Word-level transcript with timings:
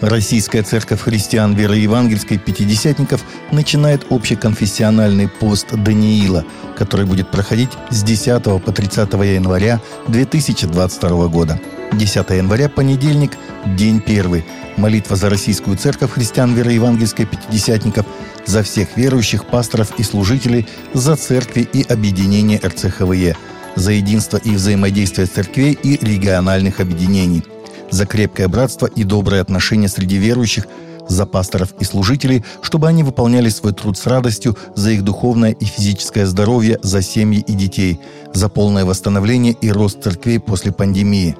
Российская 0.00 0.62
церковь 0.62 1.02
христиан 1.02 1.54
веры 1.54 1.76
евангельской 1.76 2.38
пятидесятников 2.38 3.22
начинает 3.52 4.06
общеконфессиональный 4.10 5.28
пост 5.28 5.74
Даниила, 5.74 6.44
который 6.76 7.04
будет 7.04 7.30
проходить 7.30 7.68
с 7.90 8.02
10 8.02 8.42
по 8.64 8.72
30 8.72 9.12
января 9.12 9.78
2022 10.08 11.28
года. 11.28 11.60
10 11.92 12.30
января, 12.30 12.70
понедельник, 12.70 13.32
день 13.76 14.00
первый. 14.00 14.46
Молитва 14.78 15.16
за 15.16 15.28
российскую 15.28 15.76
церковь 15.76 16.12
христиан 16.12 16.54
веры 16.54 16.72
евангельской 16.72 17.26
пятидесятников, 17.26 18.06
за 18.46 18.62
всех 18.62 18.96
верующих, 18.96 19.44
пасторов 19.44 19.98
и 19.98 20.02
служителей, 20.02 20.66
за 20.94 21.16
церкви 21.16 21.68
и 21.70 21.82
объединение 21.82 22.58
РЦХВЕ, 22.64 23.36
за 23.76 23.92
единство 23.92 24.38
и 24.38 24.52
взаимодействие 24.52 25.26
церквей 25.26 25.72
и 25.72 26.02
региональных 26.02 26.80
объединений– 26.80 27.42
за 27.90 28.06
крепкое 28.06 28.48
братство 28.48 28.86
и 28.86 29.04
добрые 29.04 29.42
отношения 29.42 29.88
среди 29.88 30.16
верующих, 30.16 30.66
за 31.08 31.26
пасторов 31.26 31.74
и 31.80 31.84
служителей, 31.84 32.44
чтобы 32.62 32.88
они 32.88 33.02
выполняли 33.02 33.48
свой 33.48 33.72
труд 33.72 33.98
с 33.98 34.06
радостью, 34.06 34.56
за 34.76 34.90
их 34.90 35.02
духовное 35.02 35.50
и 35.50 35.64
физическое 35.64 36.24
здоровье, 36.24 36.78
за 36.82 37.02
семьи 37.02 37.44
и 37.46 37.52
детей, 37.52 38.00
за 38.32 38.48
полное 38.48 38.84
восстановление 38.84 39.52
и 39.60 39.70
рост 39.70 40.02
церквей 40.02 40.38
после 40.38 40.72
пандемии. 40.72 41.36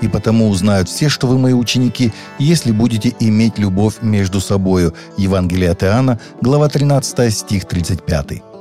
И 0.00 0.08
потому 0.08 0.48
узнают 0.48 0.88
все, 0.88 1.08
что 1.08 1.28
вы 1.28 1.38
мои 1.38 1.52
ученики, 1.52 2.12
если 2.38 2.72
будете 2.72 3.14
иметь 3.20 3.58
любовь 3.58 4.02
между 4.02 4.40
собою. 4.40 4.92
Евангелие 5.16 5.70
от 5.70 5.84
Иоанна, 5.84 6.18
глава 6.40 6.68
13, 6.68 7.32
стих 7.32 7.64
35 7.66 8.53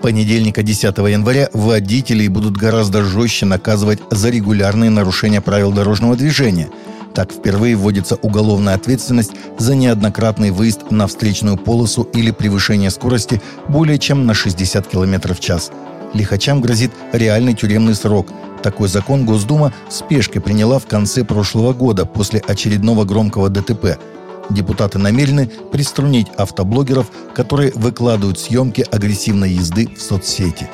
понедельника 0.00 0.62
10 0.62 0.96
января 0.98 1.48
водителей 1.52 2.28
будут 2.28 2.56
гораздо 2.56 3.02
жестче 3.02 3.46
наказывать 3.46 4.00
за 4.10 4.30
регулярные 4.30 4.90
нарушения 4.90 5.40
правил 5.40 5.72
дорожного 5.72 6.16
движения. 6.16 6.68
Так 7.14 7.32
впервые 7.32 7.76
вводится 7.76 8.16
уголовная 8.16 8.74
ответственность 8.74 9.32
за 9.58 9.74
неоднократный 9.74 10.50
выезд 10.50 10.90
на 10.90 11.06
встречную 11.06 11.56
полосу 11.56 12.02
или 12.02 12.30
превышение 12.30 12.90
скорости 12.90 13.40
более 13.68 13.98
чем 13.98 14.26
на 14.26 14.34
60 14.34 14.86
км 14.86 15.34
в 15.34 15.40
час. 15.40 15.70
Лихачам 16.12 16.60
грозит 16.60 16.92
реальный 17.12 17.54
тюремный 17.54 17.94
срок. 17.94 18.28
Такой 18.62 18.88
закон 18.88 19.24
Госдума 19.24 19.72
спешкой 19.88 20.42
приняла 20.42 20.78
в 20.78 20.86
конце 20.86 21.24
прошлого 21.24 21.72
года 21.72 22.04
после 22.04 22.40
очередного 22.40 23.04
громкого 23.04 23.48
ДТП– 23.48 23.98
Депутаты 24.50 24.98
намерены 24.98 25.50
приструнить 25.72 26.28
автоблогеров, 26.36 27.10
которые 27.34 27.72
выкладывают 27.74 28.38
съемки 28.38 28.84
агрессивной 28.90 29.50
езды 29.50 29.88
в 29.96 30.00
соцсети. 30.00 30.68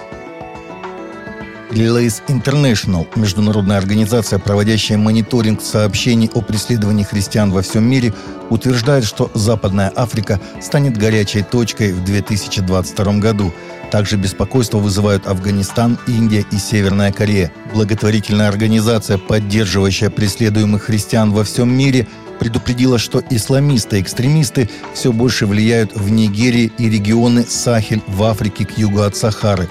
Relays 1.71 2.23
International– 2.29 3.07
международная 3.17 3.79
организация, 3.79 4.39
проводящая 4.39 4.99
мониторинг 4.99 5.63
сообщений 5.63 6.31
о 6.35 6.43
преследовании 6.43 7.03
христиан 7.03 7.51
во 7.51 7.63
всем 7.63 7.85
мире, 7.85 8.13
утверждает, 8.51 9.05
что 9.05 9.31
Западная 9.33 9.91
Африка 9.97 10.39
станет 10.61 10.99
горячей 10.99 11.43
точкой 11.43 11.95
в 11.95 12.05
2022 12.05 13.15
году. 13.15 13.55
Также 13.91 14.19
беспокойство 14.19 14.79
вызывают 14.79 15.27
Афганистан, 15.27 15.99
Индия 16.07 16.45
и 16.53 16.59
Северная 16.59 17.11
Корея. 17.11 17.51
Благотворительная 17.73 18.49
организация, 18.49 19.17
поддерживающая 19.17 20.11
преследуемых 20.11 20.83
христиан 20.83 21.33
во 21.33 21.43
всем 21.43 21.75
мире– 21.75 22.07
предупредила, 22.43 22.99
что 22.99 23.23
исламисты-экстремисты 23.31 24.69
все 24.95 25.13
больше 25.13 25.47
влияют 25.47 25.95
в 25.95 26.11
Нигерии 26.11 26.73
и 26.77 26.91
регионы 26.91 27.45
Сахель 27.45 28.03
в 28.09 28.21
Африке 28.25 28.65
к 28.67 28.77
югу 28.77 29.03
от 29.03 29.15
Сахары. 29.15 29.69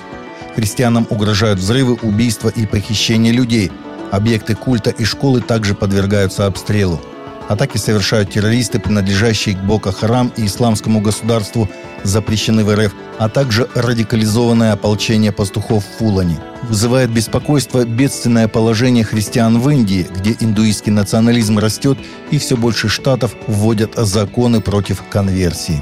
Христианам 0.55 1.05
угрожают 1.09 1.59
взрывы, 1.59 1.95
убийства 2.01 2.47
и 2.47 2.65
похищение 2.65 3.33
людей. 3.33 3.73
Объекты 4.09 4.55
культа 4.55 4.89
и 4.89 5.03
школы 5.03 5.41
также 5.41 5.75
подвергаются 5.75 6.45
обстрелу. 6.45 7.01
Атаки 7.49 7.77
совершают 7.77 8.31
террористы, 8.31 8.79
принадлежащие 8.79 9.55
к 9.55 9.59
Бока 9.59 9.91
Харам 9.91 10.31
и 10.37 10.45
исламскому 10.45 11.01
государству, 11.01 11.69
запрещены 12.03 12.63
в 12.63 12.73
РФ, 12.73 12.93
а 13.19 13.29
также 13.29 13.67
радикализованное 13.75 14.73
ополчение 14.73 15.31
пастухов 15.31 15.83
в 15.83 15.97
Фулане. 15.97 16.39
Вызывает 16.63 17.11
беспокойство 17.11 17.85
бедственное 17.85 18.47
положение 18.47 19.03
христиан 19.03 19.59
в 19.59 19.69
Индии, 19.69 20.07
где 20.15 20.35
индуистский 20.39 20.91
национализм 20.91 21.59
растет 21.59 21.97
и 22.31 22.37
все 22.37 22.57
больше 22.57 22.87
штатов 22.89 23.35
вводят 23.47 23.95
законы 23.95 24.61
против 24.61 25.03
конверсии. 25.09 25.81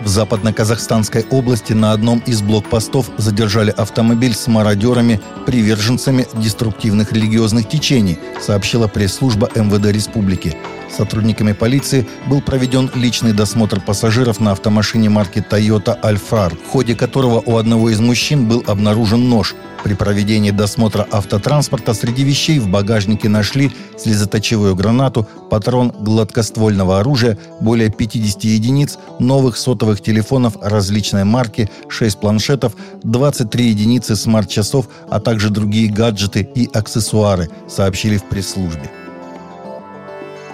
В 0.00 0.08
западно-казахстанской 0.08 1.26
области 1.30 1.74
на 1.74 1.92
одном 1.92 2.20
из 2.20 2.40
блокпостов 2.40 3.10
задержали 3.18 3.70
автомобиль 3.70 4.34
с 4.34 4.46
мародерами, 4.46 5.20
приверженцами 5.44 6.26
деструктивных 6.34 7.12
религиозных 7.12 7.68
течений, 7.68 8.18
сообщила 8.40 8.88
пресс-служба 8.88 9.50
МВД 9.54 9.86
республики. 9.86 10.56
Сотрудниками 10.90 11.52
полиции 11.52 12.06
был 12.28 12.40
проведен 12.40 12.90
личный 12.94 13.32
досмотр 13.32 13.80
пассажиров 13.80 14.40
на 14.40 14.52
автомашине 14.52 15.08
марки 15.08 15.38
Toyota 15.38 15.98
Alphard, 16.02 16.58
в 16.66 16.68
ходе 16.68 16.94
которого 16.94 17.42
у 17.44 17.56
одного 17.56 17.90
из 17.90 18.00
мужчин 18.00 18.48
был 18.48 18.64
обнаружен 18.66 19.28
нож. 19.28 19.54
При 19.84 19.94
проведении 19.94 20.50
досмотра 20.50 21.06
автотранспорта 21.10 21.94
среди 21.94 22.22
вещей 22.22 22.58
в 22.58 22.68
багажнике 22.68 23.28
нашли 23.28 23.72
слезоточивую 23.96 24.74
гранату, 24.74 25.26
патрон 25.48 25.90
гладкоствольного 25.90 27.00
оружия, 27.00 27.38
более 27.60 27.90
50 27.90 28.44
единиц, 28.44 28.98
новых 29.18 29.56
сотовых 29.56 30.02
телефонов 30.02 30.56
различной 30.60 31.24
марки, 31.24 31.70
6 31.88 32.20
планшетов, 32.20 32.74
23 33.04 33.68
единицы 33.68 34.16
смарт-часов, 34.16 34.88
а 35.08 35.20
также 35.20 35.50
другие 35.50 35.90
гаджеты 35.90 36.46
и 36.54 36.68
аксессуары, 36.72 37.48
сообщили 37.68 38.18
в 38.18 38.24
пресс-службе. 38.24 38.90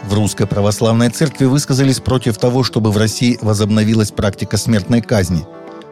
В 0.06 0.15
Русской 0.15 0.47
Православной 0.47 1.11
Церкви 1.11 1.47
высказались 1.47 1.99
против 1.99 2.39
того, 2.39 2.62
чтобы 2.62 2.93
в 2.93 2.97
России 2.97 3.39
возобновилась 3.43 4.12
практика 4.12 4.56
смертной 4.56 5.00
казни. 5.00 5.44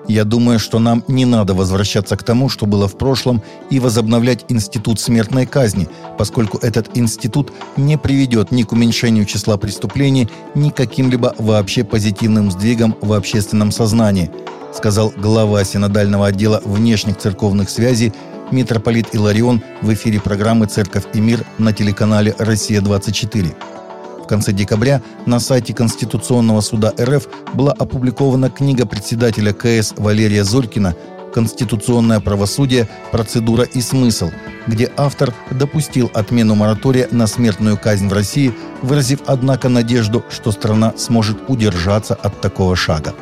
Я 0.06 0.22
думаю, 0.22 0.60
что 0.60 0.78
нам 0.78 1.02
не 1.08 1.24
надо 1.24 1.52
возвращаться 1.52 2.16
к 2.16 2.22
тому, 2.22 2.48
что 2.48 2.64
было 2.66 2.86
в 2.86 2.96
прошлом, 2.96 3.42
и 3.70 3.80
возобновлять 3.80 4.44
институт 4.48 5.00
смертной 5.00 5.46
казни, 5.46 5.88
поскольку 6.16 6.58
этот 6.58 6.96
институт 6.96 7.52
не 7.76 7.98
приведет 7.98 8.52
ни 8.52 8.62
к 8.62 8.70
уменьшению 8.70 9.24
числа 9.24 9.56
преступлений, 9.56 10.28
ни 10.54 10.70
к 10.70 10.76
каким-либо 10.76 11.34
вообще 11.38 11.82
позитивным 11.82 12.52
сдвигам 12.52 12.96
в 13.00 13.14
общественном 13.14 13.72
сознании, 13.72 14.30
сказал 14.72 15.12
глава 15.16 15.64
синодального 15.64 16.28
отдела 16.28 16.62
внешних 16.64 17.18
церковных 17.18 17.68
связей 17.68 18.12
митрополит 18.52 19.12
Иларион 19.12 19.60
в 19.82 19.92
эфире 19.92 20.20
программы 20.20 20.66
«Церковь 20.66 21.04
и 21.14 21.20
мир» 21.20 21.44
на 21.58 21.72
телеканале 21.72 22.32
«Россия-24». 22.38 23.54
В 24.24 24.26
конце 24.26 24.52
декабря 24.52 25.02
на 25.26 25.38
сайте 25.38 25.74
Конституционного 25.74 26.62
суда 26.62 26.94
РФ 26.98 27.28
была 27.52 27.72
опубликована 27.72 28.48
книга 28.48 28.86
председателя 28.86 29.52
КС 29.52 29.92
Валерия 29.98 30.44
Зорькина 30.44 30.96
«Конституционное 31.34 32.20
правосудие. 32.20 32.88
Процедура 33.12 33.64
и 33.64 33.82
смысл», 33.82 34.30
где 34.66 34.90
автор 34.96 35.34
допустил 35.50 36.10
отмену 36.14 36.54
моратория 36.54 37.06
на 37.10 37.26
смертную 37.26 37.76
казнь 37.76 38.08
в 38.08 38.14
России, 38.14 38.54
выразив, 38.80 39.20
однако, 39.26 39.68
надежду, 39.68 40.24
что 40.30 40.52
страна 40.52 40.94
сможет 40.96 41.50
удержаться 41.50 42.14
от 42.14 42.40
такого 42.40 42.76
шага. 42.76 43.12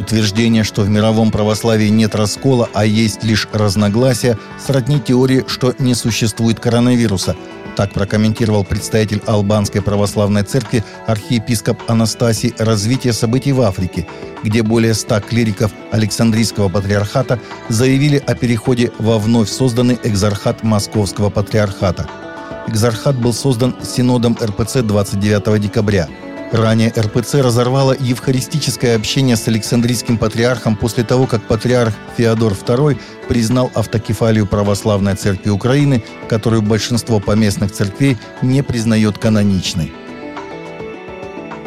Утверждение, 0.00 0.64
что 0.64 0.82
в 0.82 0.88
мировом 0.88 1.30
православии 1.30 1.88
нет 1.88 2.14
раскола, 2.14 2.70
а 2.72 2.86
есть 2.86 3.24
лишь 3.24 3.46
разногласия, 3.52 4.38
сродни 4.64 5.00
теории, 5.00 5.44
что 5.48 5.74
не 5.78 5.92
существует 5.92 6.60
коронавируса– 6.60 7.36
так 7.78 7.92
прокомментировал 7.92 8.64
представитель 8.64 9.22
Албанской 9.24 9.80
православной 9.80 10.42
церкви 10.42 10.82
архиепископ 11.06 11.80
Анастасий 11.86 12.52
развитие 12.58 13.12
событий 13.12 13.52
в 13.52 13.60
Африке, 13.60 14.04
где 14.42 14.64
более 14.64 14.94
ста 14.94 15.20
клириков 15.20 15.70
Александрийского 15.92 16.68
патриархата 16.70 17.38
заявили 17.68 18.20
о 18.26 18.34
переходе 18.34 18.90
во 18.98 19.20
вновь 19.20 19.48
созданный 19.48 19.96
экзархат 20.02 20.64
Московского 20.64 21.30
патриархата. 21.30 22.08
Экзархат 22.66 23.14
был 23.16 23.32
создан 23.32 23.76
Синодом 23.80 24.36
РПЦ 24.42 24.78
29 24.82 25.60
декабря– 25.60 26.08
Ранее 26.52 26.90
РПЦ 26.96 27.36
разорвала 27.42 27.94
евхаристическое 27.98 28.96
общение 28.96 29.36
с 29.36 29.46
Александрийским 29.48 30.16
патриархом 30.16 30.76
после 30.76 31.04
того, 31.04 31.26
как 31.26 31.42
патриарх 31.42 31.92
Феодор 32.16 32.52
II 32.52 32.98
признал 33.28 33.70
автокефалию 33.74 34.46
Православной 34.46 35.14
Церкви 35.14 35.50
Украины, 35.50 36.02
которую 36.26 36.62
большинство 36.62 37.20
поместных 37.20 37.72
церквей 37.72 38.16
не 38.40 38.62
признает 38.62 39.18
каноничной. 39.18 39.92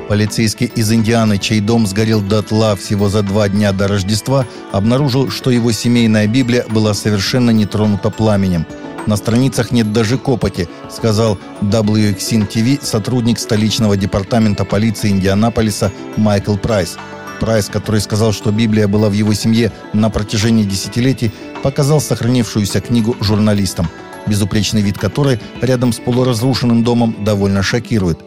Полицейский 0.09 0.65
из 0.65 0.91
Индианы, 0.91 1.37
чей 1.37 1.59
дом 1.59 1.85
сгорел 1.85 2.19
дотла 2.19 2.75
всего 2.75 3.07
за 3.07 3.21
два 3.21 3.49
дня 3.49 3.71
до 3.73 3.87
Рождества, 3.87 4.47
обнаружил, 4.71 5.29
что 5.29 5.51
его 5.51 5.71
семейная 5.71 6.25
Библия 6.25 6.65
была 6.67 6.95
совершенно 6.95 7.51
не 7.51 7.67
тронута 7.67 8.09
пламенем– 8.09 8.65
на 9.07 9.15
страницах 9.17 9.71
нет 9.71 9.91
даже 9.91 10.17
копоти, 10.17 10.67
сказал 10.89 11.37
WXIN 11.61 12.47
TV 12.47 12.79
сотрудник 12.83 13.39
столичного 13.39 13.97
департамента 13.97 14.65
полиции 14.65 15.09
Индианаполиса 15.09 15.91
Майкл 16.17 16.55
Прайс. 16.55 16.97
Прайс, 17.39 17.67
который 17.69 18.01
сказал, 18.01 18.33
что 18.33 18.51
Библия 18.51 18.87
была 18.87 19.09
в 19.09 19.13
его 19.13 19.33
семье 19.33 19.71
на 19.93 20.09
протяжении 20.09 20.63
десятилетий, 20.63 21.31
показал 21.63 21.99
сохранившуюся 21.99 22.81
книгу 22.81 23.15
журналистам. 23.19 23.87
безупречный 24.27 24.81
вид 24.81 24.99
которой 24.99 25.39
рядом 25.61 25.91
с 25.91 25.99
полуразрушенным 25.99 26.83
домом 26.83 27.15
довольно 27.23 27.63
шокирует. 27.63 28.19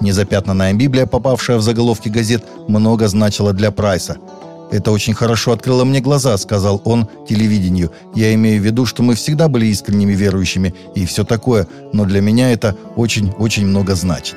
Незапятнанная 0.00 0.72
Библия, 0.72 1.06
попавшая 1.06 1.58
в 1.58 1.62
заголовки 1.62 2.08
газет, 2.08 2.44
много 2.68 3.08
значила 3.08 3.52
для 3.52 3.72
Прайса. 3.72 4.18
«Это 4.70 4.92
очень 4.92 5.14
хорошо 5.14 5.52
открыло 5.52 5.84
мне 5.84 6.00
глаза»,— 6.00 6.36
сказал 6.38 6.80
он 6.84 7.08
телевидению. 7.28 7.90
«Я 8.14 8.32
имею 8.34 8.62
в 8.62 8.64
виду, 8.64 8.86
что 8.86 9.02
мы 9.02 9.14
всегда 9.14 9.48
были 9.48 9.66
искренними 9.66 10.12
верующими 10.12 10.74
и 10.94 11.06
все 11.06 11.24
такое, 11.24 11.66
но 11.92 12.04
для 12.04 12.20
меня 12.20 12.52
это 12.52 12.76
очень-очень 12.96 13.66
много 13.66 13.94
значит». 13.94 14.36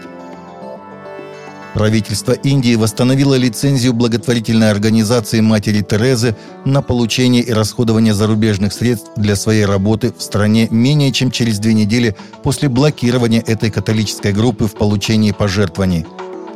Правительство 1.73 2.33
Индии 2.33 2.75
восстановило 2.75 3.33
лицензию 3.33 3.93
благотворительной 3.93 4.69
организации 4.69 5.39
Матери 5.39 5.81
Терезы 5.81 6.35
на 6.65 6.83
получение 6.83 7.41
и 7.41 7.51
расходование 7.51 8.13
зарубежных 8.13 8.73
средств 8.73 9.09
для 9.15 9.35
своей 9.35 9.65
работы 9.65 10.13
в 10.15 10.21
стране 10.21 10.67
менее 10.69 11.11
чем 11.11 11.31
через 11.31 11.57
две 11.57 11.73
недели 11.73 12.15
после 12.43 12.69
блокирования 12.69 13.43
этой 13.45 13.71
католической 13.71 14.33
группы 14.33 14.67
в 14.67 14.73
получении 14.73 15.31
пожертвований. 15.31 16.05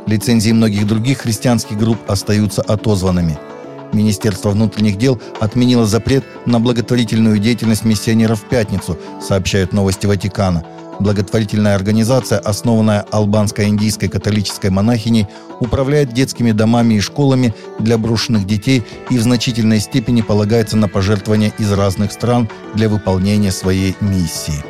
Лицензии 0.06 0.52
многих 0.52 0.86
других 0.86 1.18
христианских 1.18 1.76
групп 1.76 1.98
остаются 2.08 2.62
отозванными. 2.62 3.38
Министерство 3.92 4.50
внутренних 4.50 4.98
дел 4.98 5.20
отменило 5.40 5.86
запрет 5.86 6.24
на 6.46 6.60
благотворительную 6.60 7.38
деятельность 7.38 7.84
миссионеров 7.84 8.40
в 8.40 8.48
пятницу, 8.48 8.98
сообщают 9.20 9.72
новости 9.72 10.06
Ватикана– 10.06 10.64
Благотворительная 11.00 11.76
организация, 11.76 12.38
основанная 12.38 13.02
албанской 13.12 13.66
индийской 13.66 14.08
католической 14.08 14.70
монахиней, 14.70 15.28
управляет 15.60 16.12
детскими 16.12 16.50
домами 16.50 16.94
и 16.94 17.00
школами 17.00 17.54
для 17.78 17.98
брошенных 17.98 18.46
детей 18.46 18.84
и 19.08 19.18
в 19.18 19.22
значительной 19.22 19.78
степени 19.78 20.22
полагается 20.22 20.76
на 20.76 20.88
пожертвования 20.88 21.52
из 21.58 21.70
разных 21.72 22.10
стран 22.10 22.48
для 22.74 22.88
выполнения 22.88 23.52
своей 23.52 23.96
миссии. 24.00 24.64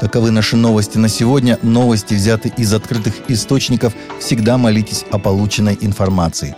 Таковы 0.00 0.30
наши 0.30 0.56
новости 0.56 0.98
на 0.98 1.08
сегодня. 1.08 1.58
Новости 1.62 2.14
взяты 2.14 2.52
из 2.56 2.72
открытых 2.72 3.14
источников. 3.28 3.94
Всегда 4.20 4.56
молитесь 4.56 5.04
о 5.10 5.18
полученной 5.18 5.76
информации. 5.80 6.54